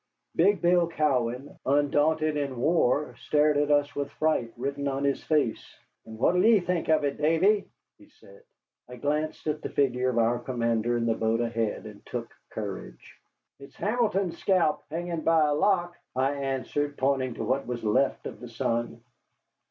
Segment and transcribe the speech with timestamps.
[0.35, 5.77] Big Bill Cowan, undaunted in war, stared at me with fright written on his face.
[6.07, 7.65] "And what 'll ye think of it, Davy?"
[7.99, 8.41] he said.
[8.89, 13.21] I glanced at the figure of our commander in the boat ahead, and took courage.
[13.59, 18.39] "It's Hamilton's scalp hanging by a lock," I answered, pointing to what was left of
[18.39, 19.03] the sun.